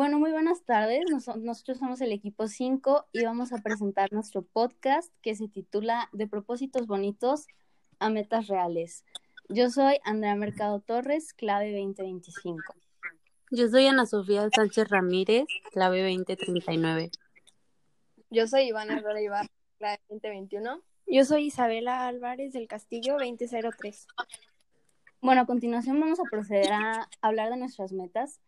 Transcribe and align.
Bueno, 0.00 0.18
muy 0.18 0.32
buenas 0.32 0.64
tardes. 0.64 1.04
nosotros 1.10 1.76
somos 1.76 2.00
el 2.00 2.12
equipo 2.12 2.48
5 2.48 3.08
y 3.12 3.22
vamos 3.22 3.52
a 3.52 3.58
presentar 3.58 4.10
nuestro 4.14 4.40
podcast 4.40 5.12
que 5.20 5.34
se 5.34 5.46
titula 5.46 6.08
De 6.14 6.26
propósitos 6.26 6.86
bonitos 6.86 7.48
a 7.98 8.08
metas 8.08 8.46
reales. 8.46 9.04
Yo 9.50 9.68
soy 9.68 9.98
Andrea 10.02 10.34
Mercado 10.36 10.80
Torres, 10.80 11.34
clave 11.34 11.72
2025. 11.72 12.62
Yo 13.50 13.68
soy 13.68 13.88
Ana 13.88 14.06
Sofía 14.06 14.48
Sánchez 14.56 14.88
Ramírez, 14.88 15.44
clave 15.70 16.00
2039. 16.00 17.10
Yo 18.30 18.46
soy 18.46 18.68
Ivana 18.68 18.96
Herrera 18.96 19.20
Ibar, 19.20 19.50
clave 19.76 20.00
2021. 20.08 20.80
Yo 21.08 21.24
soy 21.26 21.44
Isabela 21.48 22.06
Álvarez 22.06 22.54
del 22.54 22.68
Castillo 22.68 23.18
2003. 23.18 24.06
Bueno, 25.20 25.42
a 25.42 25.46
continuación 25.46 26.00
vamos 26.00 26.20
a 26.20 26.30
proceder 26.30 26.72
a 26.72 27.06
hablar 27.20 27.50
de 27.50 27.58
nuestras 27.58 27.92
metas. 27.92 28.40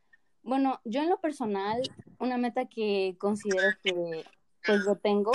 Bueno, 0.42 0.80
yo 0.84 1.02
en 1.02 1.08
lo 1.08 1.18
personal, 1.20 1.82
una 2.18 2.36
meta 2.36 2.66
que 2.66 3.16
considero 3.18 3.68
que 3.82 4.24
pues 4.64 4.80
lo 4.84 4.96
tengo 4.96 5.32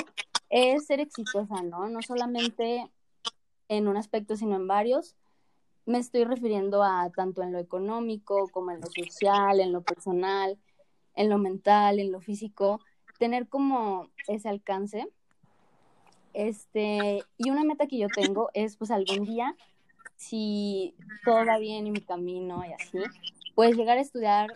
es 0.49 0.85
ser 0.85 0.99
exitosa, 0.99 1.61
¿no? 1.63 1.89
No 1.89 2.01
solamente 2.01 2.89
en 3.69 3.87
un 3.87 3.97
aspecto, 3.97 4.35
sino 4.35 4.55
en 4.55 4.67
varios. 4.67 5.15
Me 5.85 5.97
estoy 5.99 6.25
refiriendo 6.25 6.83
a 6.83 7.09
tanto 7.15 7.41
en 7.41 7.53
lo 7.53 7.59
económico 7.59 8.49
como 8.49 8.71
en 8.71 8.81
lo 8.81 8.87
social, 8.87 9.59
en 9.59 9.71
lo 9.71 9.81
personal, 9.81 10.57
en 11.15 11.29
lo 11.29 11.37
mental, 11.37 11.99
en 11.99 12.11
lo 12.11 12.19
físico, 12.19 12.81
tener 13.17 13.47
como 13.47 14.09
ese 14.27 14.49
alcance. 14.49 15.07
Este, 16.33 17.23
y 17.37 17.49
una 17.49 17.63
meta 17.63 17.87
que 17.87 17.97
yo 17.97 18.07
tengo 18.09 18.49
es 18.53 18.77
pues 18.77 18.91
algún 18.91 19.25
día 19.25 19.55
si 20.17 20.95
todo 21.23 21.45
va 21.45 21.57
bien 21.57 21.87
en 21.87 21.93
mi 21.93 22.01
camino 22.01 22.63
y 22.65 22.73
así, 22.73 22.99
pues 23.55 23.75
llegar 23.75 23.97
a 23.97 24.01
estudiar 24.01 24.49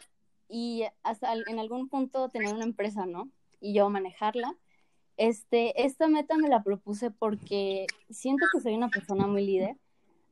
y 0.52 0.84
hasta 1.04 1.34
en 1.34 1.60
algún 1.60 1.88
punto 1.88 2.30
tener 2.30 2.54
una 2.54 2.66
empresa, 2.66 3.06
¿no? 3.06 3.30
Y 3.60 3.74
yo 3.74 3.90
manejarla. 3.90 4.56
Este, 5.18 5.86
esta 5.86 6.08
meta 6.08 6.36
me 6.38 6.50
la 6.50 6.64
propuse 6.64 7.12
porque 7.12 7.88
siento 8.10 8.46
que 8.52 8.60
soy 8.60 8.74
una 8.74 8.90
persona 8.90 9.28
muy 9.28 9.46
líder. 9.46 9.78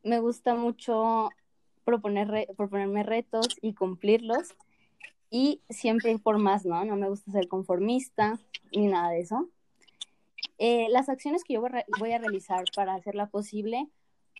Me 0.04 0.20
gusta 0.20 0.56
mucho 0.56 1.30
proponer 1.86 2.48
proponerme 2.58 3.04
retos 3.04 3.48
y 3.62 3.74
cumplirlos. 3.74 4.56
Y 5.32 5.62
siempre 5.70 6.12
ir 6.12 6.22
por 6.22 6.38
más, 6.40 6.66
¿no? 6.66 6.84
No 6.86 6.96
me 6.96 7.08
gusta 7.08 7.32
ser 7.32 7.48
conformista 7.48 8.40
ni 8.72 8.88
nada 8.88 9.12
de 9.12 9.22
eso. 9.22 9.48
Eh, 10.58 10.88
las 10.90 11.08
acciones 11.08 11.44
que 11.44 11.54
yo 11.54 11.62
voy 11.62 12.12
a 12.12 12.18
realizar 12.18 12.66
para 12.76 12.96
hacerla 12.96 13.28
posible 13.28 13.88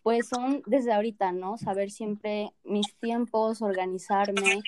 pues 0.02 0.28
son 0.28 0.62
desde 0.66 0.92
ahorita, 0.92 1.32
¿no? 1.32 1.58
Saber 1.58 1.90
siempre 1.90 2.52
mis 2.64 2.94
tiempos, 2.96 3.62
organizarme, 3.62 4.62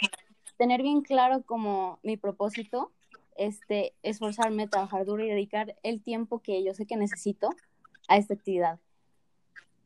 tener 0.63 0.81
bien 0.81 1.01
claro 1.01 1.43
como 1.43 1.99
mi 2.05 2.17
propósito, 2.17 2.93
este, 3.37 3.95
esforzarme, 4.05 4.69
trabajar 4.69 5.05
duro 5.05 5.25
y 5.25 5.29
dedicar 5.29 5.75
el 5.83 6.01
tiempo 6.01 6.39
que 6.39 6.63
yo 6.63 6.73
sé 6.73 6.87
que 6.87 6.95
necesito 6.95 7.51
a 8.07 8.17
esta 8.17 8.35
actividad. 8.35 8.79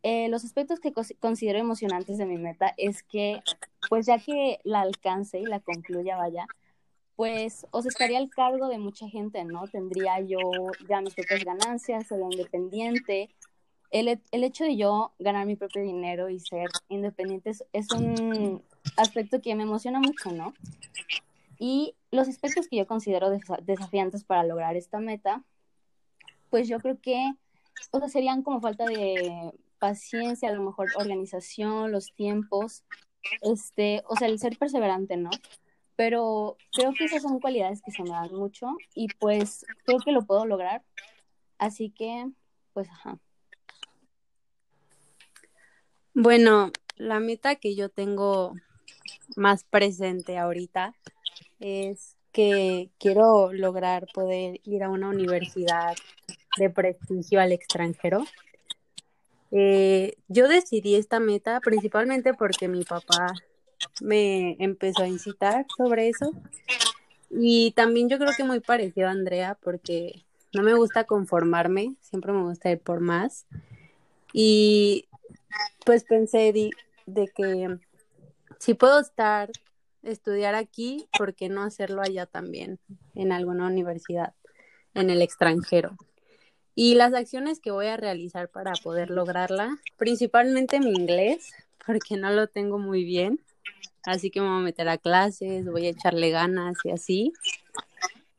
Eh, 0.03 0.29
los 0.29 0.45
aspectos 0.45 0.79
que 0.79 0.93
considero 1.19 1.59
emocionantes 1.59 2.19
de 2.19 2.27
mi 2.27 2.37
meta 2.37 2.75
es 2.77 3.03
que, 3.03 3.41
pues 3.89 4.05
ya 4.05 4.19
que 4.19 4.61
la 4.65 4.83
alcance 4.83 5.41
y 5.41 5.47
la 5.47 5.61
concluya, 5.61 6.19
vaya, 6.19 6.47
pues 7.15 7.67
os 7.71 7.87
estaría 7.87 8.19
al 8.19 8.29
cargo 8.29 8.69
de 8.69 8.77
mucha 8.77 9.09
gente, 9.09 9.43
¿no? 9.45 9.67
Tendría 9.69 10.21
yo 10.21 10.39
ya 10.91 11.01
mis 11.01 11.15
propias 11.15 11.43
ganancias, 11.43 12.07
sería 12.07 12.27
independiente, 12.31 13.31
el, 13.91 14.21
el, 14.31 14.45
hecho 14.45 14.65
de 14.65 14.77
yo 14.77 15.13
ganar 15.19 15.47
mi 15.47 15.57
propio 15.57 15.83
dinero 15.83 16.29
y 16.29 16.39
ser 16.39 16.69
independiente 16.91 17.53
es, 17.73 17.93
un 17.93 18.63
aspecto 18.97 19.41
que 19.41 19.55
me 19.55 19.65
emociona 19.65 20.01
mucho, 20.01 20.31
¿no? 20.33 20.55
Y 21.59 21.95
los 22.11 22.29
aspectos 22.29 22.69
que 22.69 22.77
yo 22.77 22.87
considero 22.87 23.31
desafiantes 23.63 24.25
para 24.25 24.45
lograr 24.45 24.77
esta 24.77 25.01
meta, 25.01 25.43
pues 26.51 26.69
yo 26.69 26.79
creo 26.81 27.01
que 27.01 27.35
o 27.91 27.99
sea, 27.99 28.09
serían 28.09 28.43
como 28.43 28.61
falta 28.61 28.85
de 28.87 29.53
paciencia, 29.79 30.49
a 30.49 30.53
lo 30.53 30.63
mejor 30.63 30.89
organización, 30.97 31.93
los 31.93 32.13
tiempos, 32.15 32.85
este, 33.43 34.03
o 34.09 34.17
sea, 34.17 34.29
el 34.29 34.39
ser 34.39 34.57
perseverante, 34.59 35.17
¿no? 35.17 35.31
Pero 35.97 36.57
creo 36.73 36.93
que 36.93 37.05
esas 37.05 37.23
son 37.23 37.41
cualidades 37.41 37.83
que 37.83 37.91
se 37.91 38.03
me 38.03 38.11
dan 38.11 38.35
mucho 38.35 38.69
y 38.95 39.09
pues 39.19 39.65
creo 39.85 39.99
que 40.01 40.13
lo 40.13 40.23
puedo 40.23 40.45
lograr. 40.45 40.83
Así 41.59 41.91
que, 41.91 42.29
pues, 42.75 42.89
ajá. 42.91 43.19
Bueno, 46.13 46.71
la 46.97 47.21
meta 47.21 47.57
que 47.57 47.75
yo 47.75 47.89
tengo 47.89 48.55
más 49.35 49.65
presente 49.65 50.39
ahorita 50.39 50.95
es 51.59 52.17
que 52.33 52.91
quiero 52.99 53.53
lograr 53.53 54.07
poder 54.13 54.61
ir 54.65 54.83
a 54.83 54.91
una 54.91 55.09
universidad 55.09 55.95
de 56.59 56.71
prestigio 56.71 57.41
al 57.41 57.53
extranjero. 57.53 58.25
Eh, 59.51 60.17
yo 60.29 60.49
decidí 60.49 60.97
esta 60.97 61.19
meta 61.19 61.61
principalmente 61.61 62.35
porque 62.35 62.69
mi 62.69 62.85
papá 62.85 63.33
me 64.01 64.57
empezó 64.59 65.03
a 65.03 65.09
incitar 65.09 65.67
sobre 65.77 66.09
eso 66.09 66.33
y 67.31 67.73
también 67.73 68.09
yo 68.09 68.19
creo 68.19 68.33
que 68.37 68.45
muy 68.45 68.61
parecido 68.61 69.09
a 69.09 69.13
Andrea 69.13 69.57
porque 69.63 70.25
no 70.53 70.63
me 70.63 70.75
gusta 70.75 71.05
conformarme, 71.05 71.97
siempre 72.01 72.33
me 72.33 72.43
gusta 72.43 72.71
ir 72.71 72.81
por 72.81 73.01
más. 73.01 73.47
Y 74.33 75.07
pues 75.85 76.05
pensé 76.05 76.53
de, 76.53 76.71
que 77.35 77.79
si 78.59 78.75
puedo 78.75 79.01
estar, 79.01 79.51
estudiar 80.03 80.55
aquí, 80.55 81.09
¿por 81.17 81.35
qué 81.35 81.49
no 81.49 81.63
hacerlo 81.63 82.03
allá 82.03 82.27
también, 82.27 82.79
en 83.15 83.33
alguna 83.33 83.67
universidad, 83.67 84.35
en 84.95 85.11
el 85.11 85.23
extranjero? 85.23 85.97
Y 86.75 86.95
las 86.95 87.15
acciones 87.15 87.61
que 87.61 87.71
voy 87.71 87.87
a 87.87 87.97
realizar 87.97 88.51
para 88.51 88.73
poder 88.83 89.11
lograrla, 89.11 89.79
principalmente 89.97 90.79
mi 90.79 90.91
inglés, 90.91 91.53
porque 91.87 92.17
no 92.17 92.31
lo 92.31 92.49
tengo 92.49 92.79
muy 92.79 93.05
bien, 93.05 93.41
así 94.05 94.31
que 94.31 94.41
me 94.41 94.49
voy 94.49 94.59
a 94.59 94.65
meter 94.65 94.89
a 94.89 94.99
clases, 94.99 95.65
voy 95.67 95.87
a 95.87 95.91
echarle 95.91 96.31
ganas 96.31 96.77
y 96.85 96.91
así. 96.91 97.33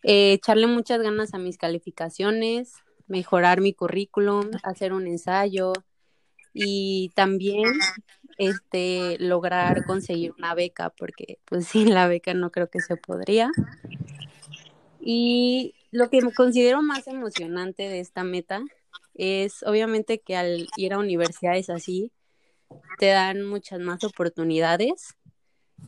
Eh, 0.04 0.34
echarle 0.34 0.68
muchas 0.68 1.02
ganas 1.02 1.34
a 1.34 1.40
mis 1.40 1.58
calificaciones, 1.58 2.74
mejorar 3.08 3.62
mi 3.62 3.74
currículum, 3.74 4.52
hacer 4.64 4.94
un 4.94 5.08
ensayo, 5.08 5.74
y 6.60 7.12
también 7.14 7.66
este 8.40 9.18
lograr 9.20 9.86
conseguir 9.86 10.34
una 10.40 10.56
beca 10.56 10.90
porque 10.90 11.38
pues 11.46 11.68
sin 11.68 11.94
la 11.94 12.08
beca 12.08 12.34
no 12.34 12.52
creo 12.52 12.68
que 12.70 12.80
se 12.80 12.98
podría. 12.98 13.52
Y 15.00 15.76
lo 15.92 16.10
que 16.10 16.20
considero 16.36 16.82
más 16.82 17.08
emocionante 17.08 17.84
de 17.84 18.00
esta 18.00 18.24
meta 18.24 18.64
es 19.14 19.62
obviamente 19.62 20.20
que 20.20 20.36
al 20.36 20.68
ir 20.78 20.94
a 20.94 20.98
universidades 20.98 21.70
así 21.70 22.12
te 22.98 23.08
dan 23.08 23.46
muchas 23.46 23.80
más 23.80 24.04
oportunidades. 24.04 25.16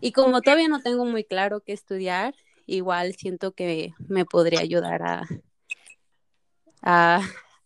Y 0.02 0.12
como 0.12 0.42
todavía 0.42 0.68
no 0.68 0.82
tengo 0.82 1.04
muy 1.04 1.24
claro 1.24 1.62
qué 1.62 1.74
estudiar 1.74 2.36
igual 2.68 3.16
siento 3.16 3.54
que 3.54 3.94
me 4.08 4.24
podría 4.24 4.60
ayudar 4.60 5.02
a, 5.02 5.24
a 6.84 7.22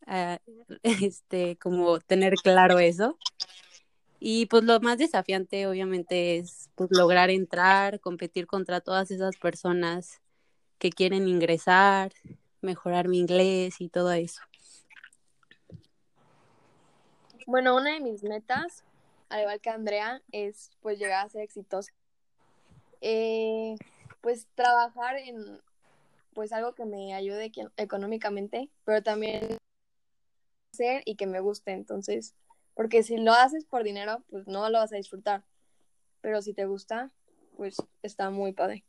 este, 0.83 1.57
como 1.57 1.99
tener 1.99 2.35
claro 2.35 2.79
eso. 2.79 3.17
Y 4.19 4.45
pues 4.45 4.63
lo 4.63 4.79
más 4.79 4.97
desafiante 4.97 5.67
obviamente 5.67 6.37
es 6.37 6.69
pues, 6.75 6.89
lograr 6.91 7.29
entrar, 7.29 7.99
competir 7.99 8.47
contra 8.47 8.79
todas 8.79 9.11
esas 9.11 9.35
personas 9.35 10.21
que 10.77 10.91
quieren 10.91 11.27
ingresar, 11.27 12.13
mejorar 12.61 13.09
mi 13.09 13.19
inglés 13.19 13.81
y 13.81 13.89
todo 13.89 14.11
eso. 14.13 14.41
Bueno, 17.45 17.75
una 17.75 17.93
de 17.93 17.99
mis 17.99 18.23
metas, 18.23 18.85
al 19.27 19.41
igual 19.41 19.59
que 19.59 19.69
Andrea, 19.69 20.21
es 20.31 20.71
pues 20.81 20.99
llegar 20.99 21.25
a 21.25 21.29
ser 21.29 21.41
exitosa. 21.41 21.91
Eh, 23.01 23.75
pues 24.21 24.47
trabajar 24.55 25.17
en 25.17 25.59
pues 26.33 26.53
algo 26.53 26.73
que 26.73 26.85
me 26.85 27.13
ayude 27.13 27.51
económicamente, 27.75 28.69
pero 28.85 29.03
también 29.03 29.57
hacer 30.73 31.03
y 31.05 31.15
que 31.15 31.27
me 31.27 31.39
guste. 31.39 31.71
Entonces, 31.71 32.33
porque 32.73 33.03
si 33.03 33.17
lo 33.17 33.33
haces 33.33 33.65
por 33.65 33.83
dinero, 33.83 34.23
pues 34.29 34.47
no 34.47 34.69
lo 34.69 34.79
vas 34.79 34.91
a 34.91 34.97
disfrutar. 34.97 35.43
Pero 36.21 36.41
si 36.41 36.53
te 36.53 36.65
gusta, 36.65 37.11
pues 37.55 37.77
está 38.01 38.29
muy 38.29 38.53
padre. 38.53 38.83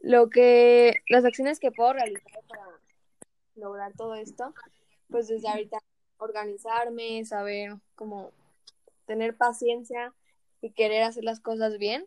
Lo 0.00 0.30
que, 0.30 1.02
las 1.08 1.24
acciones 1.24 1.60
que 1.60 1.72
puedo 1.72 1.92
realizar 1.92 2.40
para 2.48 2.66
lograr 3.54 3.92
todo 3.94 4.14
esto, 4.14 4.54
pues 5.10 5.28
desde 5.28 5.48
ahorita 5.48 5.78
organizarme, 6.18 7.24
saber 7.24 7.76
cómo 7.94 8.32
tener 9.06 9.36
paciencia 9.36 10.14
y 10.60 10.70
querer 10.70 11.02
hacer 11.02 11.24
las 11.24 11.40
cosas 11.40 11.78
bien 11.78 12.06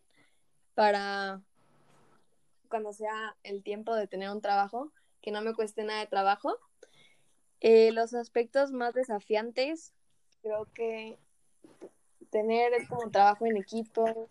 para 0.74 1.42
cuando 2.70 2.94
sea 2.94 3.36
el 3.44 3.64
tiempo 3.64 3.96
de 3.96 4.08
tener 4.08 4.30
un 4.30 4.42
trabajo, 4.42 4.92
que 5.22 5.32
no 5.32 5.42
me 5.42 5.54
cueste 5.54 5.84
nada 5.84 6.00
de 6.00 6.08
trabajo 6.08 6.58
eh, 7.68 7.92
los 7.92 8.14
aspectos 8.14 8.72
más 8.72 8.94
desafiantes, 8.94 9.92
creo 10.44 10.68
que 10.76 11.18
tener 12.30 12.72
como 12.88 13.10
trabajo 13.10 13.48
en 13.48 13.58
equipo, 13.58 14.30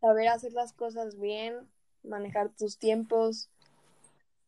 saber 0.00 0.28
hacer 0.28 0.52
las 0.52 0.72
cosas 0.72 1.18
bien 1.18 1.68
manejar 2.04 2.50
tus 2.50 2.78
tiempos, 2.78 3.50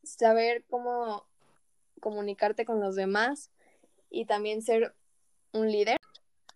saber 0.01 0.63
cómo 0.69 1.25
comunicarte 1.99 2.63
con 2.63 2.79
los 2.79 2.95
demás 2.95 3.51
y 4.09 4.23
también 4.23 4.61
ser 4.61 4.95
un 5.51 5.69
líder. 5.69 5.99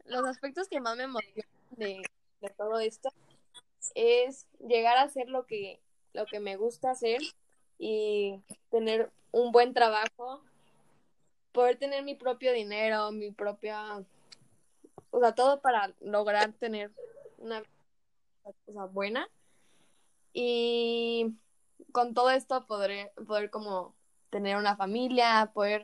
Los 0.05 0.25
aspectos 0.25 0.69
que 0.69 0.79
más 0.79 0.95
me 0.95 1.03
emocionan 1.03 1.49
de, 1.71 2.01
de 2.39 2.49
todo 2.51 2.79
esto 2.79 3.09
es 3.95 4.47
llegar 4.65 4.95
a 4.95 5.01
hacer 5.01 5.27
lo 5.27 5.45
que, 5.45 5.81
lo 6.13 6.25
que 6.25 6.39
me 6.39 6.55
gusta 6.55 6.91
hacer 6.91 7.19
y 7.77 8.41
tener 8.69 9.11
un 9.33 9.51
buen 9.51 9.73
trabajo, 9.73 10.41
poder 11.51 11.77
tener 11.77 12.03
mi 12.03 12.15
propio 12.15 12.53
dinero, 12.53 13.11
mi 13.11 13.31
propia, 13.31 14.03
o 15.11 15.19
sea, 15.19 15.33
todo 15.33 15.61
para 15.61 15.93
lograr 16.01 16.53
tener 16.53 16.91
una 17.37 17.63
cosa 18.65 18.85
buena. 18.85 19.27
Y 20.33 21.35
con 21.91 22.13
todo 22.13 22.29
esto 22.29 22.65
podré, 22.67 23.11
poder 23.27 23.49
como 23.49 23.95
tener 24.29 24.57
una 24.57 24.75
familia, 24.75 25.51
poder 25.53 25.83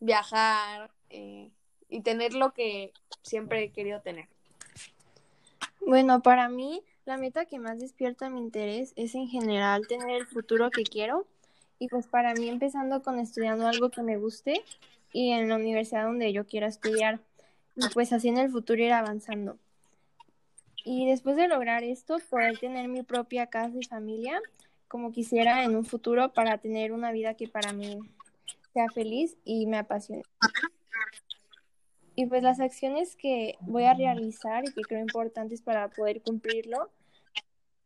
viajar 0.00 0.90
eh, 1.10 1.50
y 1.88 2.00
tener 2.00 2.34
lo 2.34 2.52
que 2.52 2.92
siempre 3.22 3.64
he 3.64 3.72
querido 3.72 4.00
tener. 4.00 4.28
Bueno, 5.80 6.22
para 6.22 6.48
mí 6.48 6.82
la 7.04 7.16
meta 7.16 7.46
que 7.46 7.58
más 7.58 7.80
despierta 7.80 8.30
mi 8.30 8.40
interés 8.40 8.92
es 8.96 9.14
en 9.14 9.28
general 9.28 9.86
tener 9.88 10.10
el 10.10 10.26
futuro 10.26 10.70
que 10.70 10.84
quiero 10.84 11.26
y 11.78 11.88
pues 11.88 12.06
para 12.06 12.34
mí 12.34 12.48
empezando 12.48 13.02
con 13.02 13.18
estudiando 13.18 13.66
algo 13.66 13.90
que 13.90 14.02
me 14.02 14.16
guste 14.16 14.62
y 15.12 15.32
en 15.32 15.48
la 15.48 15.56
universidad 15.56 16.04
donde 16.04 16.32
yo 16.32 16.46
quiera 16.46 16.66
estudiar 16.66 17.20
y 17.76 17.88
pues 17.94 18.12
así 18.12 18.28
en 18.28 18.38
el 18.38 18.50
futuro 18.50 18.82
ir 18.82 18.92
avanzando. 18.92 19.58
Y 20.84 21.06
después 21.06 21.36
de 21.36 21.48
lograr 21.48 21.84
esto, 21.84 22.18
poder 22.28 22.58
tener 22.58 22.88
mi 22.88 23.02
propia 23.02 23.46
casa 23.46 23.76
y 23.78 23.84
familia 23.84 24.40
como 24.88 25.10
quisiera 25.10 25.64
en 25.64 25.74
un 25.74 25.86
futuro 25.86 26.34
para 26.34 26.58
tener 26.58 26.92
una 26.92 27.12
vida 27.12 27.34
que 27.34 27.48
para 27.48 27.72
mí 27.72 27.98
sea 28.74 28.88
feliz 28.90 29.38
y 29.44 29.66
me 29.66 29.78
apasione. 29.78 30.22
Y 32.14 32.26
pues 32.26 32.42
las 32.42 32.60
acciones 32.60 33.16
que 33.16 33.56
voy 33.60 33.84
a 33.84 33.94
realizar 33.94 34.64
y 34.64 34.72
que 34.72 34.82
creo 34.82 35.00
importantes 35.00 35.62
para 35.62 35.88
poder 35.88 36.20
cumplirlo 36.20 36.90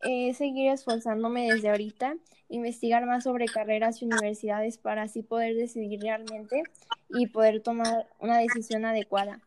es 0.00 0.37
seguir 0.37 0.70
esforzándome 0.70 1.52
desde 1.52 1.70
ahorita, 1.70 2.16
investigar 2.48 3.06
más 3.06 3.25
sobre 3.25 3.46
carreras 3.46 4.00
y 4.00 4.04
universidades 4.04 4.78
para 4.78 5.02
así 5.02 5.22
poder 5.22 5.56
decidir 5.56 6.00
realmente 6.00 6.62
y 7.08 7.26
poder 7.26 7.62
tomar 7.62 8.06
una 8.20 8.38
decisión 8.38 8.84
adecuada. 8.84 9.40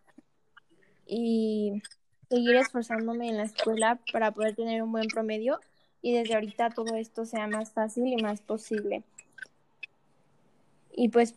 Y 1.06 1.82
seguir 2.30 2.56
esforzándome 2.56 3.30
en 3.30 3.38
la 3.38 3.44
escuela 3.44 4.00
para 4.12 4.32
poder 4.32 4.56
tener 4.56 4.84
un 4.84 4.92
buen 4.92 5.08
promedio 5.08 5.60
y 6.02 6.14
desde 6.14 6.36
ahorita 6.36 6.70
todo 6.70 6.96
esto 6.96 7.26
sea 7.26 7.48
más 7.48 7.72
fácil 7.72 8.08
y 8.08 8.22
más 8.22 8.42
posible. 8.42 9.04
Y 10.92 11.10
pues 11.10 11.36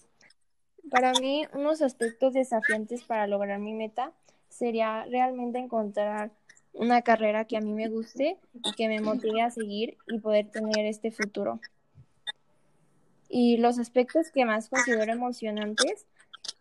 para 0.91 1.13
mí 1.15 1.47
unos 1.55 1.81
aspectos 1.83 2.35
desafiantes 2.35 3.03
para 3.05 3.27
lograr 3.27 3.59
mi 3.59 3.73
meta 3.73 4.13
sería 4.49 5.05
realmente 5.07 5.59
encontrar 5.59 6.31
una 6.73 7.03
carrera 7.03 7.45
que 7.47 7.57
a 7.57 7.61
mí 7.61 7.73
me 7.73 7.89
guste 7.89 8.39
y 8.53 8.73
que 8.73 8.89
me 8.89 9.01
motive 9.01 9.43
a 9.43 9.51
seguir 9.51 9.97
y 10.07 10.19
poder 10.19 10.51
tener 10.51 10.87
este 10.87 11.11
futuro. 11.11 11.61
Y 13.29 13.57
los 13.59 13.79
aspectos 13.79 14.31
que 14.31 14.45
más 14.45 14.69
considero 14.69 15.13
emocionantes 15.13 16.07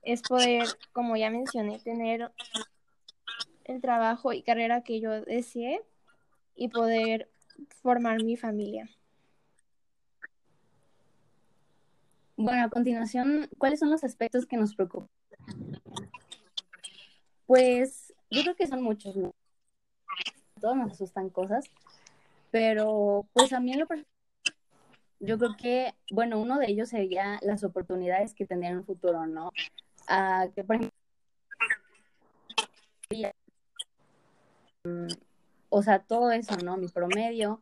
es 0.03 0.21
poder, 0.21 0.67
como 0.93 1.15
ya 1.17 1.29
mencioné, 1.29 1.79
tener 1.79 2.31
el 3.65 3.81
trabajo 3.81 4.33
y 4.33 4.43
carrera 4.43 4.81
que 4.81 4.99
yo 4.99 5.21
desee 5.21 5.81
y 6.55 6.69
poder 6.69 7.29
formar 7.81 8.23
mi 8.23 8.37
familia. 8.37 8.89
Bueno, 12.35 12.63
a 12.63 12.69
continuación, 12.69 13.49
¿cuáles 13.57 13.79
son 13.79 13.91
los 13.91 14.03
aspectos 14.03 14.45
que 14.45 14.57
nos 14.57 14.75
preocupan? 14.75 15.09
Pues 17.45 18.13
yo 18.29 18.41
creo 18.41 18.55
que 18.55 18.67
son 18.67 18.81
muchos, 18.81 19.15
¿no? 19.15 19.35
Todos 20.61 20.77
nos 20.77 20.91
asustan 20.93 21.29
cosas, 21.29 21.65
pero 22.51 23.25
pues 23.33 23.51
a 23.53 23.59
mí 23.59 23.73
lo 23.73 23.87
yo 25.19 25.37
creo 25.37 25.55
que, 25.55 25.93
bueno, 26.11 26.39
uno 26.39 26.57
de 26.57 26.67
ellos 26.67 26.89
sería 26.89 27.39
las 27.43 27.63
oportunidades 27.63 28.33
que 28.33 28.45
tendría 28.45 28.71
en 28.71 28.77
un 28.77 28.85
futuro, 28.85 29.27
¿no? 29.27 29.51
A 30.07 30.47
que, 30.55 30.63
por 30.63 30.77
ejemplo, 30.77 30.91
o 35.69 35.83
sea, 35.83 35.99
todo 35.99 36.31
eso, 36.31 36.57
¿no? 36.57 36.77
Mi 36.77 36.87
promedio. 36.87 37.61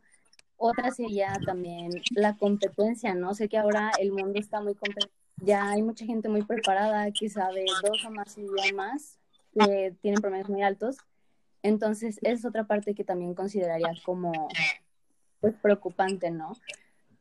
Otra 0.58 0.92
sería 0.92 1.34
también 1.46 1.92
la 2.16 2.38
competencia, 2.38 3.14
¿no? 3.14 3.34
Sé 3.34 3.50
que 3.50 3.58
ahora 3.58 3.92
el 4.00 4.12
mundo 4.12 4.40
está 4.40 4.62
muy 4.62 4.76
ya 5.42 5.70
hay 5.72 5.82
mucha 5.82 6.06
gente 6.06 6.28
muy 6.28 6.44
preparada 6.44 7.12
que 7.12 7.30
sabe 7.30 7.66
dos 7.84 8.06
o 8.06 8.12
más 8.12 8.38
idiomas, 8.38 9.18
que 9.54 9.96
tienen 10.02 10.22
promedios 10.22 10.50
muy 10.50 10.64
altos. 10.64 10.98
Entonces, 11.64 12.20
es 12.22 12.46
otra 12.46 12.66
parte 12.66 12.96
que 12.96 13.04
también 13.04 13.34
consideraría 13.34 13.94
como, 14.06 14.32
pues, 15.42 15.56
preocupante, 15.56 16.32
¿no? 16.32 16.54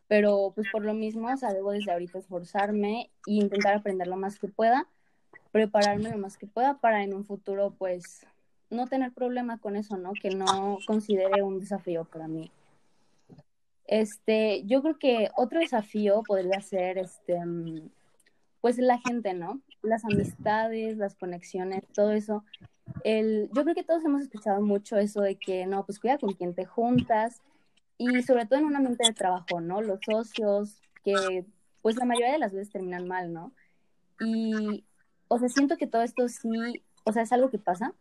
Pero, 0.06 0.52
pues, 0.54 0.68
por 0.70 0.84
lo 0.84 0.94
mismo, 0.94 1.28
o 1.28 1.52
debo 1.52 1.72
desde 1.72 1.92
ahorita 1.92 2.18
esforzarme 2.18 3.10
e 3.26 3.32
intentar 3.32 3.74
aprender 3.74 4.06
lo 4.06 4.16
más 4.16 4.38
que 4.38 4.48
pueda, 4.48 4.86
prepararme 5.52 6.10
lo 6.10 6.18
más 6.18 6.36
que 6.36 6.46
pueda 6.46 6.78
para 6.78 7.02
en 7.02 7.14
un 7.14 7.24
futuro, 7.24 7.74
pues, 7.76 8.26
no 8.70 8.86
tener 8.86 9.12
problema 9.12 9.58
con 9.58 9.76
eso, 9.76 9.96
¿no? 9.96 10.12
Que 10.12 10.30
no 10.30 10.78
considere 10.86 11.42
un 11.42 11.60
desafío 11.60 12.04
para 12.04 12.28
mí. 12.28 12.50
Este, 13.86 14.62
yo 14.66 14.82
creo 14.82 14.98
que 14.98 15.30
otro 15.36 15.60
desafío 15.60 16.22
podría 16.22 16.60
ser, 16.60 16.98
este, 16.98 17.42
mm, 17.44 17.88
pues 18.60 18.78
la 18.78 18.98
gente, 18.98 19.32
¿no? 19.32 19.60
Las 19.82 20.04
amistades, 20.04 20.98
las 20.98 21.14
conexiones, 21.14 21.82
todo 21.94 22.12
eso. 22.12 22.44
El, 23.04 23.48
yo 23.54 23.62
creo 23.62 23.74
que 23.74 23.84
todos 23.84 24.04
hemos 24.04 24.22
escuchado 24.22 24.60
mucho 24.60 24.96
eso 24.96 25.20
de 25.20 25.36
que, 25.36 25.66
no, 25.66 25.84
pues 25.84 25.98
cuida 25.98 26.18
con 26.18 26.32
quien 26.34 26.54
te 26.54 26.64
juntas 26.64 27.40
y 27.96 28.22
sobre 28.22 28.46
todo 28.46 28.58
en 28.58 28.66
un 28.66 28.76
ambiente 28.76 29.06
de 29.06 29.14
trabajo, 29.14 29.60
¿no? 29.60 29.82
Los 29.82 30.00
socios, 30.04 30.80
que 31.02 31.44
pues 31.82 31.96
la 31.96 32.04
mayoría 32.04 32.32
de 32.32 32.38
las 32.38 32.52
veces 32.52 32.70
terminan 32.70 33.06
mal, 33.08 33.32
¿no? 33.32 33.52
Y, 34.20 34.84
o 35.28 35.38
sea, 35.38 35.48
siento 35.48 35.76
que 35.76 35.86
todo 35.86 36.02
esto 36.02 36.28
sí, 36.28 36.82
o 37.04 37.12
sea, 37.12 37.22
es 37.22 37.32
algo 37.32 37.50
que 37.50 37.58
pasa, 37.58 37.94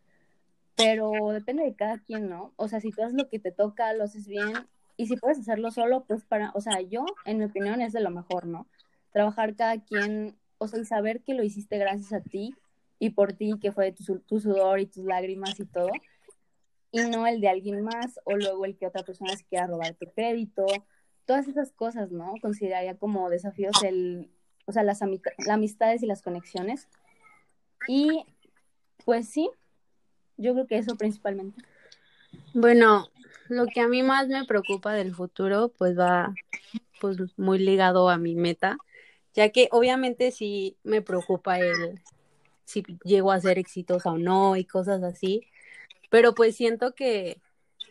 pero 0.76 1.12
depende 1.32 1.64
de 1.64 1.76
cada 1.76 2.00
quien, 2.00 2.30
¿no? 2.30 2.54
O 2.56 2.68
sea, 2.68 2.80
si 2.80 2.92
tú 2.92 3.02
haces 3.02 3.16
lo 3.16 3.30
que 3.30 3.40
te 3.40 3.52
toca, 3.52 3.94
lo 3.94 4.04
haces 4.04 4.28
bien, 4.28 4.54
y 4.98 5.08
si 5.08 5.16
puedes 5.16 5.40
hacerlo 5.40 5.72
solo, 5.72 6.06
pues 6.06 6.26
para, 6.26 6.52
o 6.56 6.62
sea, 6.62 6.82
yo, 6.82 7.06
en 7.26 7.38
mi 7.38 7.46
opinión, 7.46 7.82
es 7.82 7.94
de 7.94 8.02
lo 8.02 8.10
mejor, 8.10 8.46
¿no? 8.48 8.68
Trabajar 9.12 9.56
cada 9.56 9.80
quien, 9.84 10.36
o 10.58 10.68
sea, 10.68 10.80
y 10.80 10.86
saber 10.86 11.22
que 11.22 11.34
lo 11.34 11.44
hiciste 11.44 11.78
gracias 11.78 12.14
a 12.14 12.22
ti 12.22 12.56
y 13.00 13.12
por 13.12 13.34
ti, 13.34 13.54
que 13.62 13.72
fue 13.72 13.92
tu, 13.92 14.40
sudor 14.40 14.80
y 14.80 14.86
tus 14.86 15.04
lágrimas 15.04 15.60
y 15.60 15.66
todo, 15.66 15.90
y 16.92 17.02
no 17.02 17.28
el 17.28 17.42
de 17.42 17.50
alguien 17.50 17.84
más, 17.84 18.20
o 18.24 18.36
luego 18.36 18.66
el 18.66 18.78
que 18.78 18.88
otra 18.88 19.04
persona 19.04 19.36
se 19.36 19.46
quiera 19.46 19.68
robar 19.68 19.94
tu 19.96 20.08
crédito, 20.12 20.66
todas 21.26 21.48
esas 21.48 21.72
cosas, 21.72 22.12
¿no? 22.12 22.34
Consideraría 22.42 22.98
como 22.98 23.30
desafíos 23.30 23.84
el, 23.84 24.30
o 24.66 24.72
sea, 24.72 24.84
las, 24.84 25.02
las 25.02 25.50
amistades 25.50 26.04
y 26.04 26.08
las 26.08 26.22
conexiones. 26.22 26.88
Y 27.88 28.26
pues 29.06 29.30
sí, 29.30 29.50
yo 30.38 30.54
creo 30.54 30.68
que 30.68 30.78
eso 30.78 30.96
principalmente. 30.96 31.62
Bueno, 32.54 33.08
lo 33.50 33.68
que 33.68 33.82
a 33.82 33.88
mí 33.88 34.04
más 34.04 34.28
me 34.28 34.46
preocupa 34.46 34.94
del 34.94 35.14
futuro, 35.14 35.72
pues 35.78 35.98
va 35.98 36.34
pues 37.00 37.18
muy 37.38 37.60
ligado 37.60 38.10
a 38.10 38.18
mi 38.18 38.36
meta, 38.36 38.78
ya 39.34 39.50
que 39.50 39.68
obviamente 39.72 40.32
sí 40.32 40.78
me 40.84 41.02
preocupa 41.02 41.60
el 41.60 42.02
si 42.68 42.84
llego 43.04 43.32
a 43.32 43.40
ser 43.40 43.58
exitosa 43.58 44.12
o 44.12 44.18
no 44.18 44.58
y 44.58 44.66
cosas 44.66 45.02
así, 45.02 45.48
pero 46.10 46.36
pues 46.36 46.56
siento 46.56 46.94
que 46.94 47.42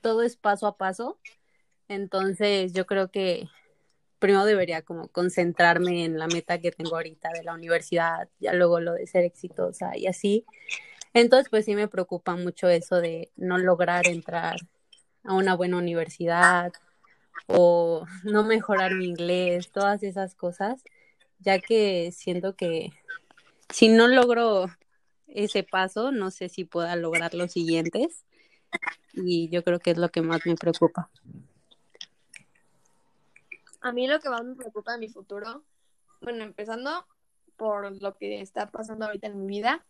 todo 0.02 0.22
es 0.22 0.36
paso 0.36 0.66
a 0.66 0.76
paso, 0.76 1.18
entonces 1.88 2.74
yo 2.74 2.86
creo 2.86 3.10
que 3.10 3.48
primero 4.18 4.44
debería 4.44 4.82
como 4.82 5.08
concentrarme 5.08 6.04
en 6.04 6.18
la 6.18 6.26
meta 6.26 6.60
que 6.60 6.72
tengo 6.72 6.96
ahorita 6.96 7.30
de 7.30 7.42
la 7.42 7.54
universidad, 7.54 8.28
ya 8.38 8.52
luego 8.52 8.80
lo 8.80 8.92
de 8.92 9.06
ser 9.06 9.24
exitosa 9.24 9.96
y 9.96 10.06
así, 10.06 10.44
entonces, 11.14 11.48
pues 11.48 11.64
sí 11.64 11.74
me 11.74 11.88
preocupa 11.88 12.36
mucho 12.36 12.68
eso 12.68 13.00
de 13.00 13.32
no 13.36 13.56
lograr 13.56 14.06
entrar 14.06 14.56
a 15.24 15.32
una 15.32 15.56
buena 15.56 15.78
universidad 15.78 16.74
o 17.46 18.04
no 18.22 18.44
mejorar 18.44 18.94
mi 18.94 19.06
inglés, 19.06 19.70
todas 19.70 20.02
esas 20.02 20.34
cosas, 20.34 20.84
ya 21.38 21.58
que 21.58 22.12
siento 22.12 22.54
que 22.54 22.92
si 23.68 23.88
no 23.88 24.08
logro 24.08 24.66
ese 25.26 25.62
paso, 25.62 26.12
no 26.12 26.30
sé 26.30 26.48
si 26.48 26.64
pueda 26.64 26.96
lograr 26.96 27.34
los 27.34 27.52
siguientes 27.52 28.24
y 29.12 29.48
yo 29.48 29.62
creo 29.64 29.78
que 29.78 29.90
es 29.90 29.98
lo 29.98 30.10
que 30.10 30.22
más 30.22 30.44
me 30.46 30.54
preocupa. 30.56 31.10
A 33.80 33.92
mí 33.92 34.06
lo 34.06 34.20
que 34.20 34.28
más 34.28 34.44
me 34.44 34.54
preocupa 34.54 34.94
en 34.94 35.00
mi 35.00 35.08
futuro, 35.08 35.62
bueno, 36.20 36.42
empezando 36.44 37.06
por 37.56 38.00
lo 38.02 38.16
que 38.16 38.40
está 38.40 38.70
pasando 38.70 39.06
ahorita 39.06 39.28
en 39.28 39.40
mi 39.40 39.46
vida, 39.46 39.84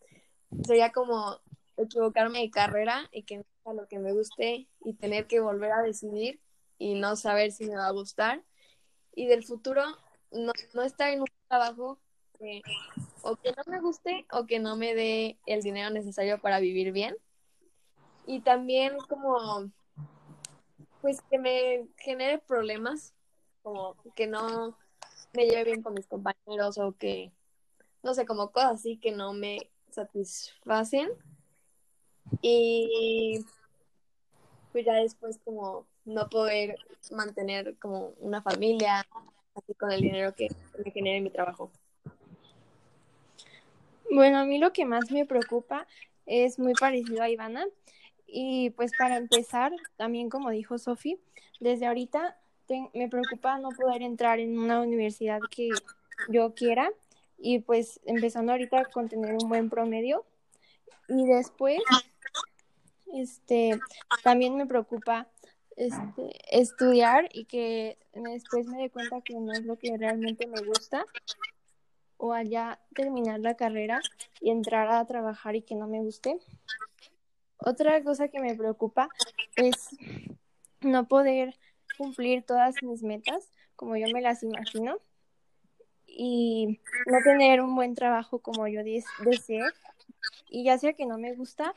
sería 0.65 0.93
como 0.93 1.41
equivocarme 1.77 2.41
de 2.41 2.51
carrera 2.51 3.09
y 3.13 3.25
que 3.25 3.45
no 3.65 3.73
lo 3.75 3.87
que 3.89 3.99
me 3.99 4.13
guste 4.13 4.69
y 4.85 4.95
tener 4.95 5.27
que 5.27 5.41
volver 5.41 5.73
a 5.73 5.83
decidir 5.83 6.41
y 6.79 6.95
no 6.95 7.17
saber 7.17 7.53
si 7.53 7.67
me 7.67 7.77
va 7.77 7.87
a 7.87 7.93
gustar. 7.93 8.43
y 9.15 9.27
del 9.27 9.45
futuro 9.45 9.83
no, 10.31 10.53
no 10.75 10.83
estar 10.83 11.11
en 11.11 11.21
un 11.21 11.27
trabajo 11.49 11.99
que 12.39 12.63
o 13.27 13.37
que 13.37 13.53
no 13.53 13.63
me 13.67 13.81
guste 13.81 14.25
o 14.31 14.47
que 14.47 14.61
no 14.61 14.77
me 14.77 14.95
dé 14.95 15.39
el 15.47 15.63
dinero 15.63 15.91
necesario 15.91 16.41
para 16.41 16.61
vivir 16.61 16.93
bien. 16.93 17.17
Y 18.27 18.41
también 18.41 18.97
como, 19.09 19.71
pues 21.01 21.21
que 21.29 21.39
me 21.39 21.89
genere 21.99 22.39
problemas, 22.39 23.15
como 23.63 23.97
que 24.15 24.27
no 24.27 24.77
me 25.33 25.47
lleve 25.47 25.65
bien 25.65 25.83
con 25.83 25.95
mis 25.95 26.07
compañeros 26.07 26.79
o 26.79 26.93
que, 26.93 27.33
no 28.03 28.15
sé, 28.15 28.27
como 28.27 28.53
cosas 28.53 28.75
así 28.75 28.97
que 28.97 29.11
no 29.11 29.33
me 29.33 29.71
satisfacen. 29.91 31.11
Y 32.43 33.45
pues 34.71 34.85
ya 34.85 34.95
después 34.95 35.41
como 35.45 35.87
no 36.05 36.29
poder 36.29 36.77
mantener 37.11 37.77
como 37.79 38.11
una 38.19 38.41
familia 38.43 39.05
así 39.55 39.75
con 39.75 39.91
el 39.91 40.01
dinero 40.01 40.35
que 40.35 40.49
me 40.79 40.91
genere 40.93 41.21
mi 41.21 41.31
trabajo. 41.31 41.73
Bueno, 44.17 44.39
a 44.39 44.47
mí 44.47 44.57
lo 44.57 44.73
que 44.73 44.87
más 44.87 45.11
me 45.11 45.27
preocupa 45.27 45.87
es 46.25 46.59
muy 46.59 46.73
parecido 46.73 47.23
a 47.23 47.29
Ivana. 47.29 47.67
Y 48.27 48.71
pues 48.71 48.93
para 48.99 49.19
empezar, 49.19 49.73
también 49.99 50.31
como 50.31 50.49
dijo 50.49 50.79
Sofi, 50.79 51.21
desde 51.61 51.85
ahorita 51.85 52.35
me 52.95 53.11
preocupa 53.11 53.59
no 53.59 53.69
poder 53.79 54.01
entrar 54.01 54.41
en 54.41 54.59
una 54.59 54.81
universidad 54.81 55.39
que 55.51 55.69
yo 56.31 56.55
quiera. 56.55 56.91
Y 57.37 57.59
pues 57.59 58.01
empezando 58.07 58.53
ahorita 58.53 58.87
con 58.87 59.11
tener 59.11 59.35
un 59.35 59.51
buen 59.51 59.69
promedio. 59.69 60.25
Y 61.09 61.27
después 61.27 61.83
este 63.13 63.79
también 64.23 64.57
me 64.57 64.65
preocupa 64.65 65.29
este, 65.77 66.59
estudiar 66.59 67.29
y 67.35 67.45
que 67.45 67.99
después 68.15 68.67
me 68.67 68.79
dé 68.79 68.89
cuenta 68.89 69.21
que 69.21 69.35
no 69.35 69.53
es 69.53 69.67
lo 69.67 69.77
que 69.77 69.95
realmente 69.99 70.47
me 70.47 70.63
gusta 70.63 71.05
o 72.17 72.33
allá 72.33 72.81
terminar 72.95 73.41
la 73.41 73.55
carrera 73.55 74.01
y 74.41 74.51
entrar 74.51 74.89
a 74.89 75.05
trabajar 75.07 75.57
y 75.57 75.63
que 75.63 75.75
no 75.75 75.87
me 75.87 76.01
guste. 76.01 76.39
Otra 77.59 78.03
cosa 78.03 78.29
que 78.29 78.41
me 78.41 78.55
preocupa 78.55 79.09
es 79.57 79.89
no 80.81 81.09
poder 81.09 81.57
cumplir 81.97 82.43
todas 82.43 82.83
mis 82.83 83.03
metas 83.03 83.51
como 83.75 83.97
yo 83.97 84.07
me 84.13 84.21
las 84.21 84.43
imagino 84.43 84.99
y 86.07 86.81
no 87.07 87.19
tener 87.25 87.61
un 87.61 87.75
buen 87.75 87.95
trabajo 87.95 88.39
como 88.39 88.69
yo 88.69 88.83
deseé 88.83 89.63
y 90.49 90.65
ya 90.65 90.79
sea 90.79 90.93
que 90.95 91.07
no 91.07 91.19
me 91.19 91.35
gusta 91.35 91.75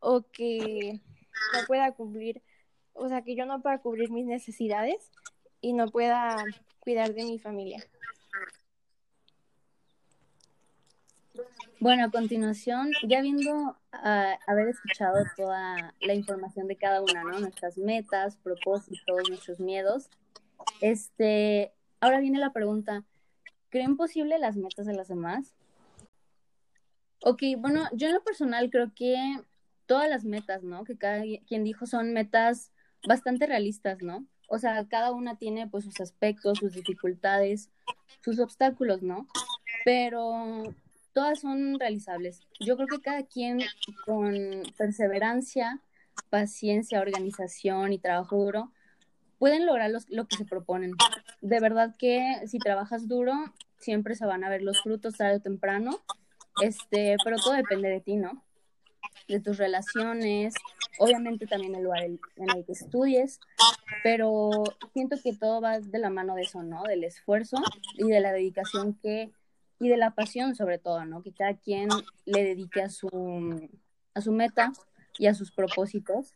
o 0.00 0.22
que 0.22 1.00
no 1.54 1.66
pueda 1.66 1.92
cumplir 1.92 2.42
o 3.00 3.08
sea, 3.08 3.22
que 3.22 3.34
yo 3.34 3.46
no 3.46 3.62
pueda 3.62 3.78
cubrir 3.78 4.10
mis 4.10 4.26
necesidades 4.26 5.10
y 5.60 5.72
no 5.72 5.88
pueda 5.88 6.36
cuidar 6.80 7.14
de 7.14 7.24
mi 7.24 7.38
familia. 7.38 7.82
Bueno, 11.80 12.04
a 12.04 12.10
continuación, 12.10 12.92
ya 13.08 13.22
viendo 13.22 13.74
ah, 13.92 14.38
haber 14.46 14.68
escuchado 14.68 15.24
toda 15.34 15.94
la 16.02 16.12
información 16.12 16.68
de 16.68 16.76
cada 16.76 17.00
una, 17.00 17.24
¿no? 17.24 17.40
Nuestras 17.40 17.78
metas, 17.78 18.36
propósitos, 18.36 19.30
nuestros 19.30 19.60
miedos. 19.60 20.10
Este, 20.82 21.72
ahora 21.98 22.20
viene 22.20 22.38
la 22.38 22.52
pregunta, 22.52 23.02
¿creen 23.70 23.96
posible 23.96 24.38
las 24.38 24.58
metas 24.58 24.84
de 24.84 24.92
las 24.92 25.08
demás? 25.08 25.54
Ok, 27.24 27.44
bueno, 27.56 27.88
yo 27.94 28.08
en 28.08 28.14
lo 28.14 28.24
personal 28.24 28.68
creo 28.68 28.92
que 28.94 29.40
todas 29.86 30.10
las 30.10 30.24
metas, 30.24 30.62
¿no? 30.62 30.84
Que 30.84 30.98
cada 30.98 31.22
quien 31.46 31.64
dijo 31.64 31.86
son 31.86 32.12
metas 32.12 32.72
bastante 33.08 33.46
realistas, 33.46 34.02
¿no? 34.02 34.26
O 34.48 34.58
sea, 34.58 34.86
cada 34.86 35.12
una 35.12 35.38
tiene 35.38 35.66
pues 35.66 35.84
sus 35.84 35.98
aspectos, 36.02 36.58
sus 36.58 36.74
dificultades, 36.74 37.70
sus 38.22 38.38
obstáculos, 38.38 39.00
¿no? 39.00 39.26
Pero 39.86 40.74
todas 41.12 41.40
son 41.40 41.78
realizables. 41.78 42.40
Yo 42.60 42.76
creo 42.76 42.88
que 42.88 43.00
cada 43.00 43.24
quien 43.24 43.60
con 44.04 44.34
perseverancia, 44.76 45.80
paciencia, 46.28 47.00
organización 47.00 47.92
y 47.92 47.98
trabajo 47.98 48.36
duro 48.36 48.72
pueden 49.38 49.66
lograr 49.66 49.90
lo 50.08 50.26
que 50.26 50.36
se 50.36 50.44
proponen. 50.44 50.92
De 51.40 51.60
verdad 51.60 51.94
que 51.98 52.42
si 52.46 52.58
trabajas 52.58 53.08
duro, 53.08 53.32
siempre 53.78 54.14
se 54.14 54.26
van 54.26 54.44
a 54.44 54.50
ver 54.50 54.62
los 54.62 54.82
frutos 54.82 55.16
tarde 55.16 55.36
o 55.36 55.40
temprano, 55.40 55.98
este, 56.62 57.16
pero 57.24 57.36
todo 57.38 57.54
depende 57.54 57.88
de 57.88 58.00
ti, 58.00 58.16
¿no? 58.16 58.44
De 59.28 59.40
tus 59.40 59.56
relaciones, 59.56 60.54
obviamente 60.98 61.46
también 61.46 61.74
el 61.74 61.84
lugar 61.84 62.04
en 62.04 62.20
el 62.36 62.64
que 62.66 62.72
estudies, 62.72 63.40
pero 64.02 64.50
siento 64.92 65.16
que 65.22 65.34
todo 65.34 65.60
va 65.60 65.80
de 65.80 65.98
la 65.98 66.10
mano 66.10 66.34
de 66.34 66.42
eso, 66.42 66.62
¿no? 66.62 66.82
Del 66.82 67.04
esfuerzo 67.04 67.56
y 67.96 68.04
de 68.08 68.20
la 68.20 68.32
dedicación 68.32 68.94
que, 68.94 69.32
y 69.80 69.88
de 69.88 69.96
la 69.96 70.14
pasión 70.14 70.54
sobre 70.54 70.78
todo, 70.78 71.04
¿no? 71.06 71.22
Que 71.22 71.32
cada 71.32 71.54
quien 71.54 71.88
le 72.26 72.44
dedique 72.44 72.82
a 72.82 72.90
su, 72.90 73.70
a 74.14 74.20
su 74.20 74.30
meta 74.30 74.72
y 75.18 75.26
a 75.26 75.34
sus 75.34 75.50
propósitos. 75.50 76.34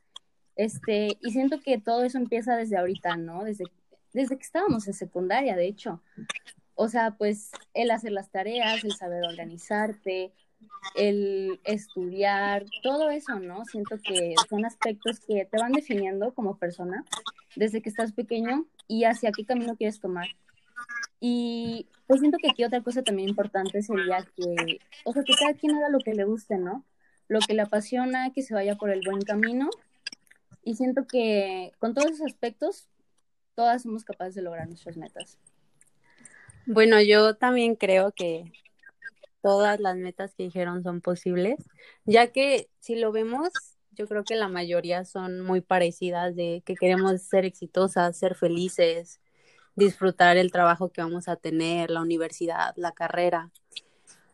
Este, 0.56 1.18
y 1.20 1.30
siento 1.30 1.60
que 1.60 1.78
todo 1.78 2.04
eso 2.04 2.18
empieza 2.18 2.56
desde 2.56 2.78
ahorita, 2.78 3.16
¿no? 3.16 3.44
Desde, 3.44 3.64
desde 4.12 4.36
que 4.36 4.42
estábamos 4.44 4.86
en 4.88 4.94
secundaria, 4.94 5.56
de 5.56 5.66
hecho. 5.66 6.00
O 6.74 6.88
sea, 6.88 7.12
pues 7.12 7.52
el 7.74 7.90
hacer 7.90 8.12
las 8.12 8.30
tareas, 8.30 8.82
el 8.82 8.92
saber 8.92 9.22
organizarte, 9.24 10.32
el 10.96 11.60
estudiar, 11.64 12.64
todo 12.82 13.10
eso, 13.10 13.38
¿no? 13.38 13.64
Siento 13.66 13.96
que 14.02 14.34
son 14.48 14.64
aspectos 14.64 15.20
que 15.20 15.44
te 15.44 15.58
van 15.58 15.72
definiendo 15.72 16.32
como 16.32 16.56
persona 16.56 17.04
desde 17.56 17.82
que 17.82 17.90
estás 17.90 18.12
pequeño 18.12 18.66
y 18.88 19.04
hacia 19.04 19.32
qué 19.32 19.44
camino 19.44 19.76
quieres 19.76 20.00
tomar. 20.00 20.28
Y 21.26 21.88
pues 22.06 22.20
siento 22.20 22.36
que 22.36 22.50
aquí 22.50 22.64
otra 22.64 22.82
cosa 22.82 23.02
también 23.02 23.30
importante 23.30 23.80
sería 23.80 24.28
que, 24.36 24.78
o 25.04 25.12
sea, 25.14 25.24
que 25.24 25.32
cada 25.32 25.54
quien 25.54 25.74
haga 25.74 25.88
lo 25.88 25.98
que 26.00 26.12
le 26.12 26.24
guste, 26.24 26.58
¿no? 26.58 26.84
Lo 27.28 27.38
que 27.38 27.54
le 27.54 27.62
apasiona, 27.62 28.30
que 28.34 28.42
se 28.42 28.52
vaya 28.52 28.76
por 28.76 28.90
el 28.90 29.00
buen 29.06 29.22
camino. 29.22 29.70
Y 30.62 30.74
siento 30.74 31.06
que 31.06 31.72
con 31.78 31.94
todos 31.94 32.10
esos 32.10 32.26
aspectos, 32.26 32.90
todas 33.54 33.84
somos 33.84 34.04
capaces 34.04 34.34
de 34.34 34.42
lograr 34.42 34.68
nuestras 34.68 34.98
metas. 34.98 35.38
Bueno, 36.66 37.00
yo 37.00 37.34
también 37.36 37.74
creo 37.74 38.12
que 38.12 38.52
todas 39.40 39.80
las 39.80 39.96
metas 39.96 40.34
que 40.34 40.42
dijeron 40.42 40.82
son 40.82 41.00
posibles, 41.00 41.56
ya 42.04 42.32
que 42.32 42.68
si 42.80 42.96
lo 42.96 43.12
vemos, 43.12 43.48
yo 43.92 44.06
creo 44.08 44.24
que 44.24 44.36
la 44.36 44.48
mayoría 44.48 45.06
son 45.06 45.40
muy 45.40 45.62
parecidas 45.62 46.36
de 46.36 46.62
que 46.66 46.74
queremos 46.74 47.22
ser 47.22 47.46
exitosas, 47.46 48.18
ser 48.18 48.34
felices, 48.34 49.20
disfrutar 49.76 50.36
el 50.36 50.52
trabajo 50.52 50.90
que 50.90 51.02
vamos 51.02 51.28
a 51.28 51.36
tener, 51.36 51.90
la 51.90 52.00
universidad, 52.00 52.74
la 52.76 52.92
carrera. 52.92 53.50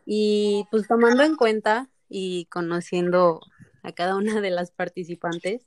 Y 0.05 0.65
pues 0.71 0.87
tomando 0.87 1.23
en 1.23 1.35
cuenta 1.35 1.89
y 2.09 2.45
conociendo 2.45 3.39
a 3.83 3.91
cada 3.91 4.15
una 4.15 4.41
de 4.41 4.51
las 4.51 4.71
participantes, 4.71 5.61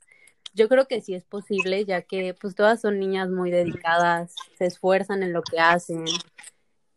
yo 0.53 0.69
creo 0.69 0.87
que 0.87 1.01
sí 1.01 1.13
es 1.13 1.25
posible, 1.25 1.83
ya 1.85 2.01
que 2.01 2.33
pues 2.33 2.55
todas 2.55 2.79
son 2.79 2.99
niñas 2.99 3.29
muy 3.29 3.51
dedicadas, 3.51 4.33
se 4.57 4.65
esfuerzan 4.65 5.21
en 5.21 5.33
lo 5.33 5.41
que 5.41 5.59
hacen, 5.59 6.05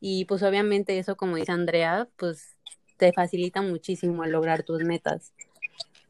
y 0.01 0.25
pues 0.27 0.43
obviamente 0.43 0.99
eso, 0.99 1.17
como 1.17 1.37
dice 1.37 1.53
Andrea, 1.53 2.09
pues 2.17 2.57
te 2.97 3.13
facilita 3.13 3.63
muchísimo 3.63 4.25
el 4.25 4.33
lograr 4.33 4.63
tus 4.63 4.83
metas. 4.85 5.33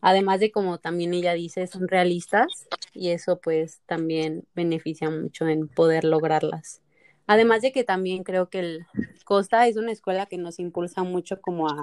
Además 0.00 0.40
de 0.40 0.50
como 0.52 0.78
también 0.78 1.14
ella 1.14 1.34
dice, 1.34 1.66
son 1.66 1.88
realistas 1.88 2.68
y 2.92 3.10
eso 3.10 3.40
pues 3.40 3.80
también 3.86 4.44
beneficia 4.54 5.10
mucho 5.10 5.48
en 5.48 5.68
poder 5.68 6.04
lograrlas. 6.04 6.80
Además 7.26 7.62
de 7.62 7.72
que 7.72 7.84
también 7.84 8.22
creo 8.24 8.48
que 8.48 8.60
el 8.60 8.86
Costa 9.24 9.66
es 9.66 9.76
una 9.76 9.92
escuela 9.92 10.26
que 10.26 10.38
nos 10.38 10.58
impulsa 10.58 11.02
mucho 11.02 11.40
como 11.40 11.68
a 11.68 11.82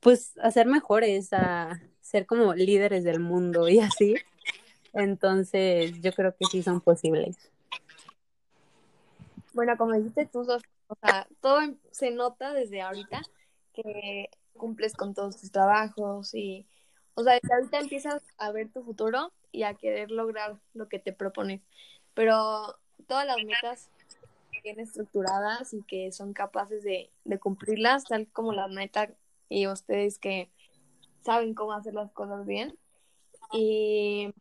pues 0.00 0.38
a 0.38 0.50
ser 0.50 0.66
mejores, 0.66 1.32
a 1.32 1.80
ser 2.00 2.24
como 2.24 2.54
líderes 2.54 3.04
del 3.04 3.20
mundo 3.20 3.68
y 3.68 3.80
así. 3.80 4.14
Entonces, 4.92 6.00
yo 6.00 6.12
creo 6.12 6.34
que 6.36 6.46
sí 6.46 6.62
son 6.62 6.80
posibles. 6.80 7.36
Bueno, 9.52 9.76
como 9.76 9.94
dijiste 9.94 10.26
tú, 10.26 10.40
o 10.40 10.96
sea, 11.02 11.26
todo 11.40 11.60
em, 11.60 11.76
se 11.90 12.10
nota 12.10 12.52
desde 12.52 12.80
ahorita 12.80 13.22
que 13.74 14.30
cumples 14.56 14.94
con 14.94 15.14
todos 15.14 15.36
tus 15.40 15.50
trabajos 15.50 16.34
y, 16.34 16.66
o 17.18 17.24
sea, 17.24 17.32
desde 17.32 17.52
ahorita 17.52 17.80
empiezas 17.80 18.22
a 18.36 18.52
ver 18.52 18.68
tu 18.68 18.84
futuro 18.84 19.32
y 19.50 19.64
a 19.64 19.74
querer 19.74 20.12
lograr 20.12 20.60
lo 20.72 20.88
que 20.88 21.00
te 21.00 21.12
propones. 21.12 21.60
Pero 22.14 22.78
todas 23.08 23.26
las 23.26 23.38
metas 23.38 23.90
bien 24.62 24.78
estructuradas 24.78 25.74
y 25.74 25.82
que 25.82 26.12
son 26.12 26.32
capaces 26.32 26.84
de, 26.84 27.10
cumplirlas, 27.40 28.04
tal 28.04 28.28
como 28.28 28.52
la 28.52 28.68
meta 28.68 29.10
y 29.48 29.66
ustedes 29.66 30.20
que 30.20 30.48
saben 31.24 31.54
cómo 31.54 31.72
hacer 31.72 31.92
las 31.92 32.12
cosas 32.12 32.46
bien. 32.46 32.78
Y 33.52 34.32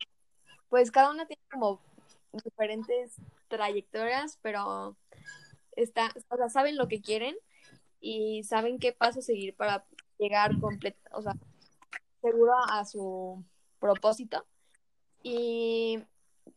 pues 0.69 0.91
cada 0.91 1.10
una 1.10 1.25
tiene 1.25 1.41
como 1.51 1.81
diferentes 2.31 3.15
trayectorias, 3.48 4.38
pero 4.43 4.96
está, 5.75 6.13
o 6.29 6.38
sea, 6.38 6.50
saben 6.50 6.77
lo 6.77 6.88
que 6.88 7.01
quieren 7.01 7.36
y 8.00 8.43
saben 8.43 8.77
qué 8.77 8.91
paso 8.91 9.24
seguir 9.24 9.55
para 9.55 9.84
llegar 10.19 10.60
completo, 10.60 11.00
o 11.13 11.24
sea, 11.24 11.34
seguro 12.22 12.54
a 12.70 12.86
su 12.86 13.44
propósito 13.80 14.46
y 15.24 16.04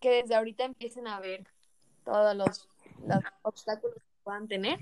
que 0.00 0.22
desde 0.22 0.34
ahorita 0.34 0.64
empiecen 0.64 1.06
a 1.06 1.20
ver 1.20 1.46
todos 2.04 2.34
los 2.34 2.68
los 3.06 3.20
obstáculos 3.42 3.96
que 3.96 4.22
puedan 4.24 4.48
tener 4.48 4.78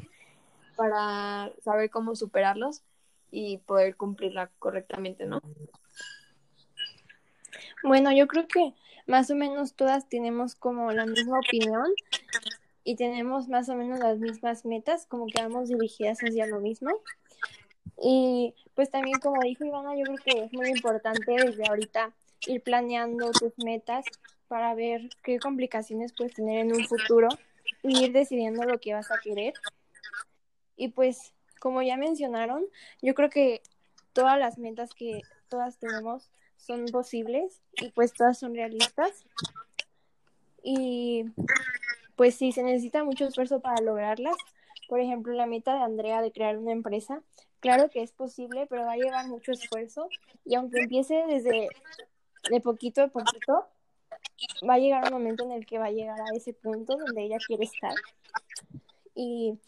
para 0.77 1.53
saber 1.63 1.91
cómo 1.91 2.15
superarlos 2.15 2.83
y 3.31 3.59
poder 3.59 3.97
cumplirla 3.97 4.51
correctamente, 4.59 5.27
¿no? 5.27 5.41
Bueno, 7.83 8.13
yo 8.13 8.27
creo 8.27 8.47
que 8.49 8.75
más 9.07 9.31
o 9.31 9.35
menos 9.35 9.75
todas 9.75 10.09
tenemos 10.09 10.55
como 10.55 10.93
la 10.93 11.07
misma 11.07 11.39
opinión 11.39 11.87
y 12.85 12.97
tenemos 12.97 13.49
más 13.49 13.69
o 13.69 13.75
menos 13.75 13.99
las 13.99 14.19
mismas 14.19 14.65
metas, 14.65 15.07
como 15.07 15.27
que 15.27 15.43
vamos 15.43 15.69
dirigidas 15.69 16.19
hacia 16.21 16.47
lo 16.47 16.61
mismo. 16.61 16.91
Y 18.01 18.55
pues 18.75 18.91
también 18.91 19.19
como 19.21 19.43
dijo 19.43 19.65
Ivana, 19.65 19.97
yo 19.97 20.05
creo 20.05 20.19
que 20.25 20.45
es 20.45 20.53
muy 20.53 20.69
importante 20.69 21.33
desde 21.33 21.67
ahorita 21.67 22.13
ir 22.47 22.63
planeando 22.63 23.31
tus 23.33 23.59
metas 23.59 24.05
para 24.47 24.75
ver 24.75 25.11
qué 25.23 25.39
complicaciones 25.39 26.13
puedes 26.13 26.35
tener 26.35 26.61
en 26.61 26.75
un 26.75 26.87
futuro 26.87 27.29
y 27.83 28.05
ir 28.05 28.13
decidiendo 28.13 28.65
lo 28.65 28.79
que 28.81 28.95
vas 28.95 29.11
a 29.11 29.19
querer. 29.23 29.55
Y 30.77 30.89
pues, 30.89 31.35
como 31.61 31.83
ya 31.83 31.97
mencionaron, 31.97 32.65
yo 33.03 33.15
creo 33.15 33.31
que 33.31 33.63
todas 34.13 34.39
las 34.39 34.59
metas 34.59 34.95
que 34.95 35.23
todas 35.49 35.79
tenemos 35.79 36.31
son 36.57 36.87
posibles 36.87 37.61
y 37.73 37.91
pues 37.91 38.13
todas 38.13 38.39
son 38.39 38.55
realistas. 38.55 39.25
Y 40.63 41.25
pues 42.17 42.35
sí, 42.35 42.53
se 42.53 42.63
necesita 42.63 43.05
mucho 43.05 43.27
esfuerzo 43.27 43.61
para 43.61 43.81
lograrlas. 43.81 44.37
Por 44.89 45.01
ejemplo, 45.01 45.33
la 45.35 45.47
meta 45.47 45.75
de 45.75 45.83
Andrea 45.83 46.23
de 46.23 46.33
crear 46.33 46.57
una 46.57 46.73
empresa, 46.73 47.23
claro 47.61 47.91
que 47.91 48.03
es 48.03 48.13
posible, 48.13 48.67
pero 48.69 48.85
va 48.85 48.93
a 48.93 48.97
llevar 48.97 49.27
mucho 49.27 49.53
esfuerzo 49.53 50.09
y 50.45 50.55
aunque 50.55 50.81
empiece 50.81 51.25
desde 51.27 51.69
de 52.51 52.61
poquito 52.61 53.03
a 53.03 53.09
poquito, 53.09 53.67
va 54.69 54.75
a 54.75 54.79
llegar 54.79 55.05
un 55.05 55.13
momento 55.13 55.45
en 55.45 55.53
el 55.53 55.67
que 55.67 55.79
va 55.79 55.87
a 55.87 55.91
llegar 55.91 56.21
a 56.21 56.37
ese 56.37 56.53
punto 56.53 56.97
donde 56.97 57.23
ella 57.23 57.39
quiere 57.47 57.65
estar. 57.65 57.95
Y 59.15 59.59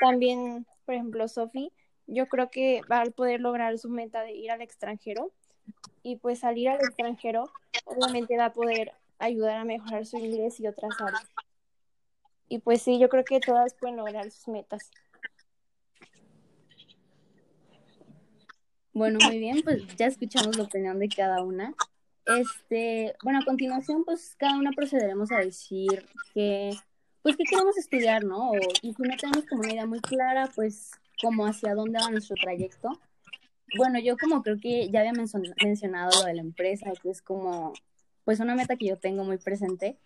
también, 0.00 0.66
por 0.84 0.94
ejemplo, 0.94 1.26
Sophie, 1.28 1.72
yo 2.06 2.26
creo 2.26 2.50
que 2.50 2.82
va 2.90 3.02
a 3.02 3.06
poder 3.06 3.40
lograr 3.40 3.78
su 3.78 3.88
meta 3.88 4.22
de 4.22 4.32
ir 4.32 4.50
al 4.50 4.62
extranjero 4.62 5.30
y 6.02 6.16
pues 6.16 6.40
salir 6.40 6.68
al 6.68 6.80
extranjero 6.80 7.50
obviamente 7.84 8.36
va 8.36 8.46
a 8.46 8.52
poder 8.52 8.92
ayudar 9.18 9.56
a 9.56 9.64
mejorar 9.64 10.06
su 10.06 10.16
inglés 10.16 10.58
y 10.60 10.66
otras 10.66 10.92
áreas. 11.00 11.28
Y 12.48 12.58
pues 12.58 12.82
sí, 12.82 12.98
yo 12.98 13.08
creo 13.08 13.24
que 13.24 13.38
todas 13.40 13.74
pueden 13.74 13.96
lograr 13.96 14.30
sus 14.30 14.48
metas. 14.48 14.90
Bueno, 18.92 19.18
muy 19.24 19.38
bien, 19.38 19.60
pues 19.62 19.82
ya 19.96 20.06
escuchamos 20.06 20.56
la 20.56 20.64
opinión 20.64 20.98
de 20.98 21.08
cada 21.08 21.42
una. 21.42 21.74
Este, 22.26 23.14
bueno, 23.22 23.38
a 23.40 23.44
continuación, 23.44 24.04
pues 24.04 24.34
cada 24.36 24.56
una 24.56 24.72
procederemos 24.72 25.30
a 25.30 25.38
decir 25.38 26.06
que, 26.34 26.70
pues 27.22 27.36
qué 27.36 27.44
queremos 27.44 27.76
estudiar, 27.78 28.24
¿no? 28.24 28.52
y 28.82 28.92
si 28.92 29.02
no 29.02 29.16
tenemos 29.16 29.44
como 29.48 29.62
una 29.62 29.72
idea 29.72 29.86
muy 29.86 30.00
clara, 30.00 30.50
pues 30.54 30.90
como 31.20 31.46
hacia 31.46 31.74
dónde 31.74 31.98
va 32.00 32.10
nuestro 32.10 32.34
trayecto. 32.36 33.00
Bueno, 33.76 34.00
yo 34.00 34.16
como 34.16 34.42
creo 34.42 34.58
que 34.58 34.90
ya 34.90 35.00
había 35.00 35.12
mencionado 35.12 36.10
lo 36.20 36.26
de 36.26 36.34
la 36.34 36.40
empresa, 36.40 36.92
que 37.00 37.10
es 37.10 37.22
como, 37.22 37.72
pues 38.24 38.40
una 38.40 38.56
meta 38.56 38.76
que 38.76 38.86
yo 38.86 38.98
tengo 38.98 39.22
muy 39.22 39.38
presente. 39.38 39.98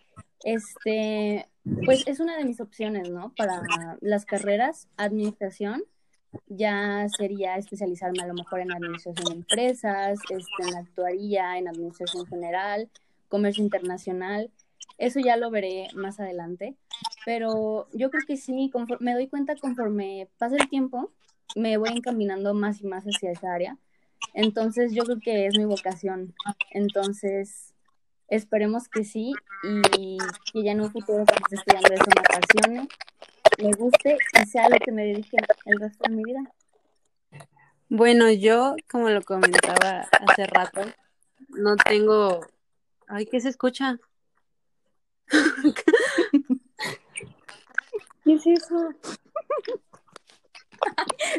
Este, 0.44 1.48
pues 1.86 2.06
es 2.06 2.20
una 2.20 2.36
de 2.36 2.44
mis 2.44 2.60
opciones, 2.60 3.08
¿no? 3.08 3.32
Para 3.34 3.62
las 4.02 4.26
carreras, 4.26 4.88
administración 4.98 5.82
ya 6.46 7.06
sería 7.16 7.56
especializarme 7.56 8.22
a 8.22 8.26
lo 8.26 8.34
mejor 8.34 8.60
en 8.60 8.72
administración 8.72 9.26
de 9.26 9.34
empresas, 9.34 10.18
este, 10.28 10.68
en 10.68 10.76
actuaría, 10.76 11.58
en 11.58 11.68
administración 11.68 12.26
general, 12.26 12.88
comercio 13.28 13.62
internacional. 13.62 14.50
Eso 14.98 15.20
ya 15.20 15.36
lo 15.36 15.50
veré 15.50 15.88
más 15.94 16.20
adelante, 16.20 16.76
pero 17.24 17.88
yo 17.92 18.10
creo 18.10 18.22
que 18.26 18.36
sí, 18.36 18.70
me 19.00 19.14
doy 19.14 19.26
cuenta 19.28 19.56
conforme 19.56 20.28
pasa 20.38 20.56
el 20.56 20.68
tiempo, 20.68 21.10
me 21.56 21.76
voy 21.76 21.90
encaminando 21.90 22.54
más 22.54 22.80
y 22.80 22.86
más 22.86 23.04
hacia 23.04 23.32
esa 23.32 23.52
área. 23.52 23.78
Entonces 24.32 24.92
yo 24.92 25.04
creo 25.04 25.18
que 25.20 25.46
es 25.46 25.58
mi 25.58 25.64
vocación. 25.64 26.34
Entonces 26.70 27.74
esperemos 28.28 28.88
que 28.88 29.04
sí 29.04 29.32
y 29.98 30.18
que 30.52 30.62
ya 30.62 30.72
en 30.72 30.80
un 30.80 30.90
futuro 30.90 31.24
cuando 31.24 31.44
esté 31.50 31.56
estudiando 31.56 31.92
eso 31.92 32.04
me 32.06 32.20
apasione 32.20 32.88
me 33.62 33.72
guste 33.72 34.16
y 34.42 34.46
sea 34.46 34.68
lo 34.68 34.76
que 34.78 34.92
me 34.92 35.04
dedique 35.04 35.36
el 35.66 35.80
resto 35.80 36.04
de 36.08 36.16
mi 36.16 36.22
vida. 36.24 36.40
Bueno, 37.88 38.30
yo, 38.30 38.76
como 38.90 39.10
lo 39.10 39.22
comentaba 39.22 40.08
hace 40.26 40.46
rato, 40.46 40.80
no 41.48 41.76
tengo... 41.76 42.46
Ay, 43.06 43.26
¿qué 43.26 43.40
se 43.40 43.50
escucha? 43.50 43.98
¿Qué 48.24 48.32
es 48.34 48.46
eso? 48.46 48.90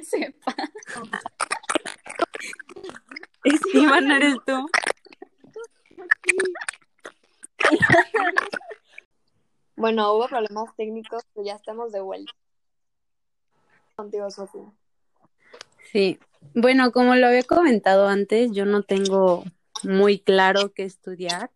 Sepa. 0.04 0.56
Es 3.43 3.62
Iván, 3.73 4.12
eres 4.12 4.36
tú. 4.45 4.69
Bueno, 9.76 10.14
hubo 10.14 10.28
problemas 10.28 10.76
técnicos, 10.76 11.24
pero 11.34 11.46
ya 11.46 11.56
estamos 11.56 11.92
de 11.92 12.02
vuelta. 12.02 12.32
Contigo, 13.96 14.30
Sofía. 14.32 14.72
Sí. 15.92 16.20
Bueno, 16.54 16.92
como 16.92 17.16
lo 17.16 17.28
había 17.28 17.44
comentado 17.44 18.08
antes, 18.08 18.52
yo 18.52 18.66
no 18.66 18.84
tengo 18.84 19.44
muy 19.84 20.20
claro 20.20 20.74
qué 20.74 20.84
estudiar, 20.84 21.52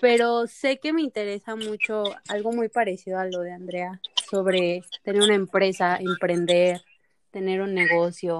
pero 0.00 0.46
sé 0.46 0.78
que 0.78 0.92
me 0.92 1.02
interesa 1.02 1.54
mucho 1.56 2.04
algo 2.28 2.52
muy 2.52 2.68
parecido 2.68 3.18
a 3.18 3.26
lo 3.26 3.40
de 3.40 3.52
Andrea, 3.52 4.00
sobre 4.30 4.82
tener 5.02 5.22
una 5.22 5.34
empresa, 5.34 5.98
emprender, 6.00 6.82
tener 7.30 7.60
un 7.60 7.74
negocio, 7.74 8.38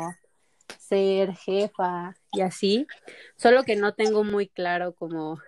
ser 0.78 1.36
jefa 1.36 2.16
y 2.32 2.40
así, 2.40 2.86
solo 3.36 3.62
que 3.64 3.76
no 3.76 3.94
tengo 3.94 4.24
muy 4.24 4.48
claro 4.48 4.94
como 4.94 5.38